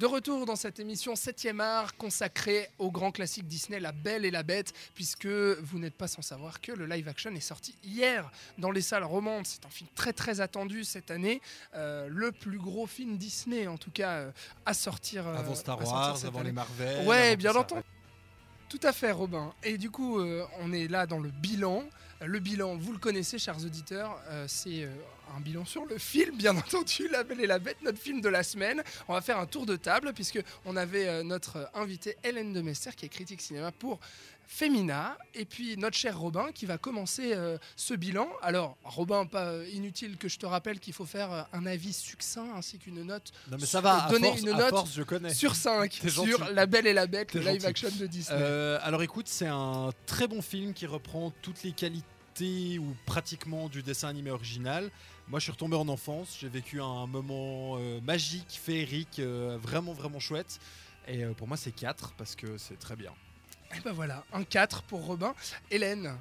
De 0.00 0.06
retour 0.06 0.46
dans 0.46 0.56
cette 0.56 0.80
émission 0.80 1.12
7e 1.12 1.60
art 1.60 1.94
consacrée 1.98 2.70
au 2.78 2.90
grand 2.90 3.10
classique 3.12 3.46
Disney 3.46 3.80
La 3.80 3.92
Belle 3.92 4.24
et 4.24 4.30
la 4.30 4.42
Bête, 4.42 4.72
puisque 4.94 5.26
vous 5.26 5.78
n'êtes 5.78 5.94
pas 5.94 6.08
sans 6.08 6.22
savoir 6.22 6.62
que 6.62 6.72
le 6.72 6.86
live 6.86 7.06
action 7.06 7.30
est 7.34 7.40
sorti 7.40 7.76
hier 7.84 8.30
dans 8.56 8.70
les 8.70 8.80
salles 8.80 9.04
romandes. 9.04 9.46
C'est 9.46 9.66
un 9.66 9.68
film 9.68 9.90
très 9.94 10.14
très 10.14 10.40
attendu 10.40 10.84
cette 10.84 11.10
année, 11.10 11.42
euh, 11.74 12.08
le 12.08 12.32
plus 12.32 12.56
gros 12.56 12.86
film 12.86 13.18
Disney 13.18 13.66
en 13.66 13.76
tout 13.76 13.90
cas 13.90 14.12
euh, 14.12 14.30
à 14.64 14.72
sortir. 14.72 15.28
euh, 15.28 15.36
Avant 15.36 15.54
Star 15.54 15.78
à 15.78 15.84
sortir 15.84 15.94
Wars, 15.94 16.24
avant 16.24 16.38
année. 16.38 16.48
les 16.48 16.54
Marvel. 16.54 17.06
Ouais, 17.06 17.36
bien 17.36 17.54
entendu. 17.54 17.82
Tout 18.70 18.78
à 18.84 18.92
fait, 18.92 19.10
Robin. 19.10 19.52
Et 19.64 19.78
du 19.78 19.90
coup, 19.90 20.20
euh, 20.20 20.46
on 20.60 20.72
est 20.72 20.86
là 20.86 21.04
dans 21.04 21.18
le 21.18 21.28
bilan. 21.28 21.82
Le 22.24 22.38
bilan, 22.38 22.76
vous 22.76 22.92
le 22.92 22.98
connaissez, 22.98 23.36
chers 23.36 23.56
auditeurs, 23.64 24.16
euh, 24.28 24.44
c'est 24.46 24.84
euh, 24.84 24.90
un 25.36 25.40
bilan 25.40 25.64
sur 25.64 25.84
le 25.86 25.98
film, 25.98 26.36
bien 26.36 26.56
entendu, 26.56 27.08
La 27.08 27.24
Belle 27.24 27.40
et 27.40 27.48
la 27.48 27.58
Bête, 27.58 27.78
notre 27.82 27.98
film 27.98 28.20
de 28.20 28.28
la 28.28 28.44
semaine. 28.44 28.80
On 29.08 29.14
va 29.14 29.22
faire 29.22 29.40
un 29.40 29.46
tour 29.46 29.66
de 29.66 29.74
table, 29.74 30.12
puisque 30.14 30.40
on 30.64 30.76
avait 30.76 31.24
notre 31.24 31.68
invitée 31.74 32.16
Hélène 32.22 32.52
de 32.52 32.60
Mester, 32.60 32.90
qui 32.96 33.06
est 33.06 33.08
critique 33.08 33.40
cinéma 33.40 33.72
pour 33.72 33.98
Femina, 34.52 35.16
et 35.34 35.44
puis 35.44 35.76
notre 35.76 35.96
cher 35.96 36.18
Robin, 36.18 36.50
qui 36.52 36.66
va 36.66 36.76
commencer 36.76 37.32
euh, 37.34 37.56
ce 37.76 37.94
bilan. 37.94 38.28
Alors, 38.42 38.76
Robin, 38.82 39.24
pas 39.24 39.46
euh, 39.46 39.68
inutile 39.72 40.16
que 40.16 40.28
je 40.28 40.38
te 40.38 40.46
rappelle 40.46 40.80
qu'il 40.80 40.92
faut 40.92 41.06
faire 41.06 41.32
euh, 41.32 41.42
un 41.52 41.66
avis 41.66 41.92
succinct 41.92 42.48
ainsi 42.56 42.78
qu'une 42.78 43.02
note 43.04 43.30
Non 43.50 43.56
mais 43.60 43.66
ça 43.66 43.80
va, 43.80 44.04
à 44.04 44.10
Donner 44.10 44.28
force, 44.28 44.40
une 44.40 44.48
à 44.48 44.56
note 44.58 44.70
force, 44.70 44.94
je 44.94 45.02
connais. 45.02 45.32
sur 45.32 45.54
5 45.54 45.98
T'es 46.02 46.08
sur. 46.10 46.50
La 46.50 46.66
Belle 46.66 46.86
et 46.86 46.92
la 46.92 47.06
Bête, 47.06 47.32
le 47.34 47.40
live 47.40 47.64
action 47.64 47.88
de 47.98 48.06
Disney. 48.06 48.38
Euh, 48.40 48.78
alors 48.82 49.02
écoute, 49.02 49.28
c'est 49.28 49.46
un 49.46 49.90
très 50.06 50.26
bon 50.26 50.42
film 50.42 50.74
qui 50.74 50.86
reprend 50.86 51.32
toutes 51.42 51.62
les 51.62 51.72
qualités 51.72 52.78
ou 52.78 52.96
pratiquement 53.06 53.68
du 53.68 53.82
dessin 53.82 54.08
animé 54.08 54.30
original. 54.30 54.90
Moi, 55.28 55.38
je 55.38 55.44
suis 55.44 55.52
retombé 55.52 55.76
en 55.76 55.88
enfance, 55.88 56.36
j'ai 56.40 56.48
vécu 56.48 56.80
un 56.80 57.06
moment 57.06 57.76
euh, 57.78 58.00
magique, 58.00 58.58
féerique, 58.60 59.20
euh, 59.20 59.58
vraiment 59.62 59.92
vraiment 59.92 60.18
chouette. 60.18 60.58
Et 61.06 61.22
euh, 61.22 61.34
pour 61.34 61.46
moi, 61.46 61.56
c'est 61.56 61.72
4 61.72 62.14
parce 62.16 62.34
que 62.34 62.58
c'est 62.58 62.78
très 62.78 62.96
bien. 62.96 63.12
Et 63.76 63.80
ben 63.80 63.92
voilà, 63.92 64.24
un 64.32 64.42
4 64.44 64.82
pour 64.82 65.04
Robin. 65.04 65.34
Hélène, 65.70 66.12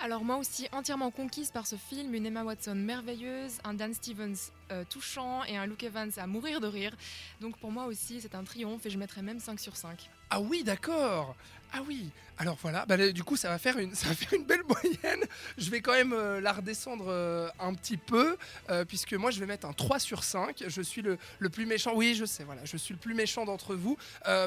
Alors 0.00 0.24
moi 0.24 0.36
aussi 0.36 0.68
entièrement 0.72 1.10
conquise 1.10 1.50
par 1.50 1.66
ce 1.66 1.76
film, 1.76 2.14
une 2.14 2.26
Emma 2.26 2.44
Watson 2.44 2.74
merveilleuse, 2.74 3.58
un 3.64 3.74
Dan 3.74 3.92
Stevens 3.94 4.52
euh, 4.70 4.84
touchant 4.88 5.44
et 5.44 5.56
un 5.56 5.66
Luke 5.66 5.82
Evans 5.84 6.10
à 6.16 6.26
mourir 6.26 6.60
de 6.60 6.66
rire. 6.66 6.94
Donc 7.40 7.56
pour 7.58 7.70
moi 7.70 7.86
aussi 7.86 8.20
c'est 8.20 8.34
un 8.34 8.44
triomphe 8.44 8.84
et 8.86 8.90
je 8.90 8.98
mettrais 8.98 9.22
même 9.22 9.40
5 9.40 9.58
sur 9.60 9.76
5. 9.76 10.08
ah 10.30 10.40
oui, 10.40 10.62
d'accord. 10.62 11.34
Ah 11.72 11.80
oui. 11.86 12.10
Alors 12.40 12.56
voilà, 12.62 12.86
bah, 12.86 12.96
du 13.10 13.24
coup, 13.24 13.36
ça 13.36 13.48
va 13.48 13.58
faire 13.58 13.78
une, 13.78 13.94
ça 13.96 14.08
une 14.32 14.44
belle 14.44 14.62
moyenne. 14.68 15.24
Je 15.58 15.70
vais 15.70 15.80
quand 15.80 15.92
même 15.92 16.12
euh, 16.12 16.40
la 16.40 16.52
redescendre 16.52 17.06
euh, 17.08 17.48
un 17.58 17.74
petit 17.74 17.96
peu, 17.96 18.36
puisque 18.86 19.14
moi, 19.14 19.30
je 19.30 19.40
vais 19.40 19.46
mettre 19.46 19.66
un 19.66 19.72
3 19.72 19.98
sur 19.98 20.22
5. 20.22 20.64
Je 20.66 20.82
suis 20.82 21.02
le, 21.02 21.18
le 21.40 21.48
plus 21.48 21.66
méchant. 21.66 21.92
Oui, 21.94 22.14
je 22.14 22.24
sais, 22.24 22.44
voilà, 22.44 22.64
je 22.64 22.76
suis 22.76 22.94
le 22.94 23.00
plus 23.00 23.14
méchant 23.14 23.44
d'entre 23.44 23.74
vous. 23.74 23.96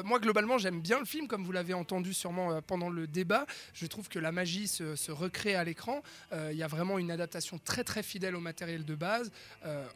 Moi, 0.04 0.18
globalement, 0.20 0.58
j'aime 0.58 0.80
bien 0.80 0.98
le 0.98 1.04
film, 1.04 1.28
comme 1.28 1.44
vous 1.44 1.52
l'avez 1.52 1.74
entendu 1.74 2.14
sûrement 2.14 2.62
pendant 2.62 2.88
le 2.88 3.06
débat. 3.06 3.46
Je 3.74 3.86
trouve 3.86 4.08
que 4.08 4.18
la 4.18 4.32
magie 4.32 4.68
se, 4.68 4.96
se 4.96 5.12
recrée 5.12 5.54
à 5.54 5.64
l'écran. 5.64 6.02
Il 6.32 6.56
y 6.56 6.62
a 6.62 6.68
vraiment 6.68 6.98
une 6.98 7.10
adaptation 7.10 7.58
très, 7.62 7.84
très 7.84 8.02
fidèle 8.02 8.34
au 8.34 8.40
matériel 8.40 8.84
de 8.84 8.94
base, 8.94 9.30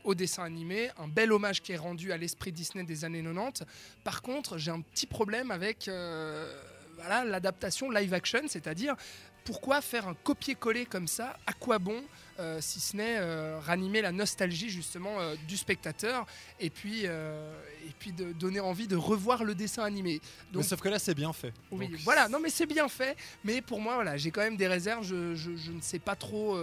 au 0.04 0.14
dessin 0.16 0.42
animé. 0.42 0.90
Un 0.98 1.08
bel 1.08 1.32
hommage 1.32 1.62
qui 1.62 1.72
est 1.72 1.76
rendu 1.76 2.10
à 2.12 2.16
l'esprit 2.16 2.50
Disney 2.52 2.82
des 2.84 3.04
années 3.04 3.22
90. 3.22 3.62
Par 4.02 4.22
contre, 4.22 4.58
j'ai 4.58 4.70
un 4.72 4.80
petit 4.80 5.06
problème 5.06 5.50
avec 5.52 5.86
euh, 5.88 6.52
voilà, 6.96 7.24
l'adaptation 7.24 7.90
live 7.90 8.12
action, 8.14 8.40
c'est-à-dire 8.48 8.96
pourquoi 9.44 9.80
faire 9.80 10.08
un 10.08 10.14
copier-coller 10.14 10.86
comme 10.86 11.06
ça 11.06 11.36
À 11.46 11.52
quoi 11.52 11.78
bon 11.78 12.02
euh, 12.40 12.58
si 12.60 12.80
ce 12.80 12.96
n'est 12.96 13.16
euh, 13.18 13.58
ranimer 13.60 14.02
la 14.02 14.10
nostalgie 14.12 14.68
justement 14.68 15.20
euh, 15.20 15.36
du 15.48 15.56
spectateur 15.56 16.26
et 16.60 16.68
puis, 16.68 17.04
et 17.04 17.92
puis 18.00 18.12
de 18.12 18.32
donner 18.32 18.60
envie 18.60 18.88
de 18.88 18.96
revoir 18.96 19.44
le 19.44 19.54
dessin 19.54 19.84
animé. 19.84 20.20
Mais 20.52 20.62
sauf 20.64 20.80
que 20.80 20.88
là, 20.88 20.98
c'est 20.98 21.14
bien 21.14 21.32
fait. 21.32 21.52
Oui, 21.70 21.88
Donc, 21.88 22.00
voilà, 22.00 22.28
non 22.28 22.40
mais 22.40 22.50
c'est 22.50 22.66
bien 22.66 22.88
fait, 22.88 23.16
mais 23.44 23.62
pour 23.62 23.80
moi, 23.80 23.94
voilà, 23.94 24.16
j'ai 24.16 24.30
quand 24.32 24.42
même 24.42 24.56
des 24.56 24.66
réserves, 24.68 25.04
je, 25.06 25.34
je- 25.36 25.56
je 25.56 25.70
ne 25.70 25.80
sais 25.80 25.98
pas 26.00 26.16
trop 26.16 26.58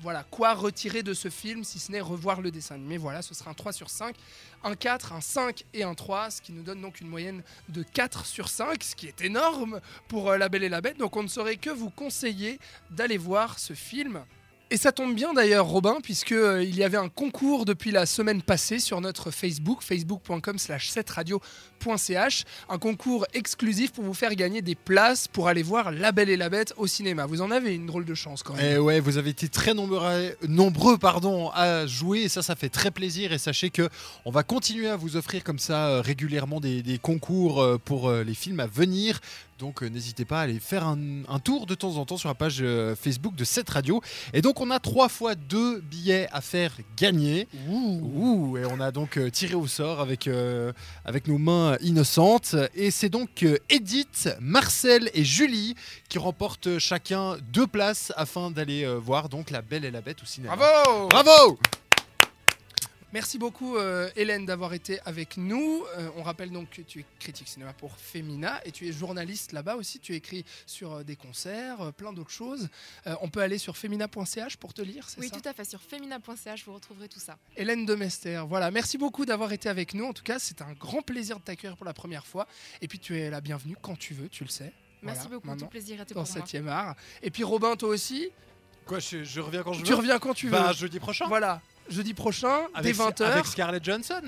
voilà, 0.00 0.24
quoi 0.30 0.54
retirer 0.54 1.02
de 1.02 1.14
ce 1.14 1.30
film, 1.30 1.64
si 1.64 1.78
ce 1.78 1.90
n'est 1.90 2.00
revoir 2.00 2.40
le 2.40 2.50
dessin 2.50 2.74
animé. 2.74 2.98
Voilà, 2.98 3.22
ce 3.22 3.34
sera 3.34 3.50
un 3.50 3.54
3 3.54 3.72
sur 3.72 3.88
5, 3.88 4.14
un 4.62 4.74
4, 4.74 5.12
un 5.12 5.20
5 5.20 5.64
et 5.72 5.84
un 5.84 5.94
3, 5.94 6.30
ce 6.30 6.42
qui 6.42 6.52
nous 6.52 6.62
donne 6.62 6.82
donc 6.82 7.00
une 7.00 7.08
moyenne 7.08 7.42
de 7.68 7.82
4 7.82 8.26
sur 8.26 8.48
5, 8.48 8.82
ce 8.82 8.94
qui 8.94 9.06
est 9.06 9.20
énorme 9.22 9.80
pour 10.08 10.30
euh, 10.30 10.36
La 10.36 10.48
Belle 10.48 10.64
et 10.64 10.68
la 10.68 10.80
Bête, 10.80 10.98
donc 10.98 11.16
on 11.16 11.22
ne 11.22 11.28
saurait 11.28 11.56
que 11.56 11.70
vous 11.70 11.90
conseiller 11.90 12.58
d'aller 12.90 13.18
voir 13.18 13.58
ce 13.58 13.72
film. 13.72 14.22
Et 14.68 14.76
ça 14.76 14.90
tombe 14.90 15.14
bien 15.14 15.32
d'ailleurs, 15.32 15.66
Robin, 15.66 15.98
puisque 16.02 16.32
euh, 16.32 16.64
y 16.64 16.82
avait 16.82 16.96
un 16.96 17.08
concours 17.08 17.64
depuis 17.64 17.92
la 17.92 18.04
semaine 18.04 18.42
passée 18.42 18.80
sur 18.80 19.00
notre 19.00 19.30
Facebook, 19.30 19.80
facebook.com 19.80 20.58
slash 20.58 20.90
7radio.ch, 20.90 22.44
un 22.68 22.78
concours 22.78 23.26
exclusif 23.32 23.92
pour 23.92 24.02
vous 24.02 24.12
faire 24.12 24.34
gagner 24.34 24.62
des 24.62 24.74
places 24.74 25.28
pour 25.28 25.46
aller 25.46 25.62
voir 25.62 25.92
La 25.92 26.10
Belle 26.10 26.30
et 26.30 26.36
la 26.36 26.48
Bête 26.48 26.74
au 26.78 26.88
cinéma. 26.88 27.26
Vous 27.26 27.42
en 27.42 27.52
avez 27.52 27.76
une 27.76 27.86
drôle 27.86 28.04
de 28.04 28.14
chance 28.14 28.42
quand 28.42 28.54
même. 28.54 28.64
Et 28.64 28.76
ouais, 28.76 28.98
vous 28.98 29.18
avez 29.18 29.30
été 29.30 29.48
très 29.48 29.72
nombreux, 29.72 30.34
nombreux 30.48 30.98
pardon, 30.98 31.50
à 31.54 31.86
jouer 31.86 32.22
et 32.22 32.28
ça, 32.28 32.42
ça 32.42 32.56
fait 32.56 32.68
très 32.68 32.90
plaisir. 32.90 33.32
Et 33.32 33.38
sachez 33.38 33.70
que 33.70 33.88
on 34.24 34.32
va 34.32 34.42
continuer 34.42 34.88
à 34.88 34.96
vous 34.96 35.16
offrir 35.16 35.44
comme 35.44 35.60
ça 35.60 35.86
euh, 35.86 36.00
régulièrement 36.00 36.58
des, 36.58 36.98
concours 37.00 37.62
euh, 37.62 37.78
pour 37.78 38.10
les 38.10 38.34
films 38.34 38.58
à 38.58 38.66
venir. 38.66 39.20
Donc 39.58 39.82
euh, 39.82 39.88
n'hésitez 39.88 40.24
pas 40.24 40.40
à 40.40 40.42
aller 40.42 40.60
faire 40.60 40.86
un, 40.86 40.98
un 41.28 41.38
tour 41.38 41.66
de 41.66 41.74
temps 41.74 41.96
en 41.96 42.04
temps 42.04 42.16
sur 42.16 42.28
la 42.28 42.34
page 42.34 42.58
euh, 42.60 42.94
Facebook 42.94 43.34
de 43.34 43.44
cette 43.44 43.70
radio. 43.70 44.02
Et 44.32 44.42
donc 44.42 44.60
on 44.60 44.70
a 44.70 44.78
trois 44.78 45.08
fois 45.08 45.34
deux 45.34 45.80
billets 45.80 46.28
à 46.32 46.40
faire 46.40 46.72
gagner. 46.96 47.48
Ouh, 47.68 48.58
et 48.58 48.66
on 48.66 48.80
a 48.80 48.90
donc 48.92 49.16
euh, 49.16 49.30
tiré 49.30 49.54
au 49.54 49.66
sort 49.66 50.00
avec, 50.00 50.28
avec 51.04 51.26
nos 51.28 51.38
mains 51.38 51.76
innocentes. 51.80 52.54
Et 52.74 52.90
c'est 52.90 53.08
donc 53.08 53.44
Edith, 53.68 54.28
Marcel 54.40 55.10
et 55.14 55.24
Julie 55.24 55.74
qui 56.08 56.18
remportent 56.18 56.78
chacun 56.78 57.36
deux 57.52 57.66
places 57.66 58.12
afin 58.16 58.50
d'aller 58.50 58.86
voir 58.98 59.28
donc 59.28 59.50
La 59.50 59.62
Belle 59.62 59.84
et 59.84 59.90
la 59.90 60.00
Bête 60.00 60.22
au 60.22 60.26
cinéma. 60.26 60.56
Bravo 60.56 61.08
Bravo 61.08 61.58
Merci 63.12 63.38
beaucoup 63.38 63.76
euh, 63.76 64.10
Hélène 64.16 64.46
d'avoir 64.46 64.74
été 64.74 64.98
avec 65.06 65.36
nous. 65.36 65.84
Euh, 65.96 66.08
on 66.16 66.22
rappelle 66.24 66.50
donc 66.50 66.70
que 66.70 66.82
tu 66.82 67.00
es 67.00 67.04
critique 67.20 67.46
cinéma 67.46 67.72
pour 67.72 67.96
Femina 67.96 68.60
et 68.66 68.72
tu 68.72 68.88
es 68.88 68.92
journaliste 68.92 69.52
là-bas 69.52 69.76
aussi. 69.76 70.00
Tu 70.00 70.14
écris 70.14 70.44
sur 70.66 70.92
euh, 70.92 71.02
des 71.04 71.14
concerts, 71.14 71.80
euh, 71.80 71.92
plein 71.92 72.12
d'autres 72.12 72.30
choses. 72.32 72.68
Euh, 73.06 73.14
on 73.22 73.28
peut 73.28 73.40
aller 73.40 73.58
sur 73.58 73.76
femina.ch 73.76 74.56
pour 74.56 74.74
te 74.74 74.82
lire, 74.82 75.08
c'est 75.08 75.20
Oui 75.20 75.28
ça 75.28 75.40
tout 75.40 75.48
à 75.48 75.52
fait, 75.52 75.64
sur 75.64 75.80
femina.ch 75.80 76.64
vous 76.66 76.74
retrouverez 76.74 77.08
tout 77.08 77.20
ça. 77.20 77.38
Hélène 77.56 77.86
de 77.86 77.94
Mester, 77.94 78.42
voilà. 78.48 78.72
Merci 78.72 78.98
beaucoup 78.98 79.24
d'avoir 79.24 79.52
été 79.52 79.68
avec 79.68 79.94
nous. 79.94 80.04
En 80.04 80.12
tout 80.12 80.24
cas, 80.24 80.40
c'est 80.40 80.60
un 80.60 80.72
grand 80.72 81.00
plaisir 81.00 81.38
de 81.38 81.44
t'accueillir 81.44 81.76
pour 81.76 81.86
la 81.86 81.94
première 81.94 82.26
fois. 82.26 82.48
Et 82.82 82.88
puis 82.88 82.98
tu 82.98 83.18
es 83.18 83.30
la 83.30 83.40
bienvenue 83.40 83.76
quand 83.80 83.96
tu 83.96 84.14
veux, 84.14 84.28
tu 84.28 84.42
le 84.42 84.50
sais. 84.50 84.72
Merci 85.02 85.28
Voilà, 85.28 85.36
beaucoup, 85.36 85.56
tout 85.56 85.66
plaisir 85.66 86.00
était 86.00 86.12
Dans 86.12 86.24
pour 86.24 86.36
moi. 86.36 86.46
7 86.46 86.66
art. 86.66 86.96
Et 87.22 87.30
puis 87.30 87.44
Robin, 87.44 87.76
toi 87.76 87.90
aussi, 87.90 88.30
Quoi, 88.84 88.98
je, 89.00 89.24
je 89.24 89.40
reviens 89.40 89.62
quand 89.62 89.72
je 89.72 89.82
tu 89.82 89.90
veux 89.90 89.96
reviens 89.96 90.18
quand 90.18 90.34
tu 90.34 90.46
veux. 90.46 90.52
Bah, 90.52 90.72
jeudi 90.72 90.98
prochain 91.00 91.26
Voilà. 91.28 91.60
Jeudi 91.88 92.14
prochain, 92.14 92.62
avec, 92.74 92.96
dès 92.96 93.02
20h. 93.02 93.24
avec 93.24 93.46
Scarlett 93.46 93.84
Johansson 93.84 94.22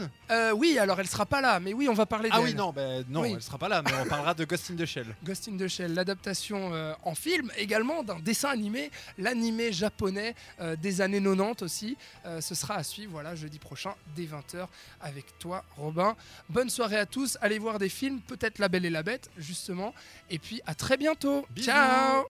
oui, 0.54 0.78
alors 0.78 0.98
elle 1.00 1.06
sera 1.06 1.26
pas 1.26 1.40
là, 1.40 1.60
mais 1.60 1.72
oui, 1.72 1.88
on 1.88 1.94
va 1.94 2.06
parler 2.06 2.28
Ah 2.32 2.40
oui, 2.40 2.54
non, 2.54 2.72
bah, 2.72 3.02
non 3.08 3.22
Oui. 3.22 3.32
elle 3.34 3.42
sera 3.42 3.58
pas 3.58 3.68
là, 3.68 3.82
mais 3.84 3.92
on 4.00 4.06
parlera 4.06 4.34
de 4.34 4.44
Ghost 4.44 4.70
in 4.70 4.76
the 4.76 4.86
Shell. 4.86 5.06
Ghost 5.24 5.48
in 5.48 5.56
the 5.56 5.68
Shell, 5.68 5.94
l'adaptation 5.94 6.74
euh, 6.74 6.92
en 7.04 7.14
film, 7.14 7.50
également 7.56 8.02
d'un 8.02 8.18
dessin 8.18 8.48
animé, 8.50 8.90
l'animé 9.18 9.72
japonais 9.72 10.34
euh, 10.60 10.76
des 10.76 11.00
années 11.00 11.22
90 11.22 11.62
aussi. 11.62 11.96
Euh, 12.26 12.40
ce 12.40 12.54
sera 12.54 12.74
à 12.74 12.82
suivre, 12.82 13.12
voilà, 13.12 13.34
jeudi 13.34 13.58
prochain, 13.58 13.94
dès 14.16 14.24
20h, 14.24 14.66
avec 15.00 15.38
toi, 15.38 15.64
Robin. 15.76 16.16
Bonne 16.48 16.70
soirée 16.70 16.98
à 16.98 17.06
tous, 17.06 17.38
allez 17.40 17.58
voir 17.58 17.78
des 17.78 17.88
films, 17.88 18.20
peut-être 18.20 18.58
La 18.58 18.68
Belle 18.68 18.84
et 18.84 18.90
la 18.90 19.02
Bête, 19.02 19.30
justement. 19.36 19.94
Et 20.30 20.38
puis 20.38 20.60
à 20.66 20.74
très 20.74 20.96
bientôt. 20.96 21.46
Bisous. 21.50 21.66
Ciao 21.66 22.26